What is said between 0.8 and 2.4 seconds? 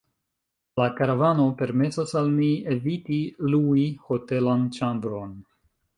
karavano permesas al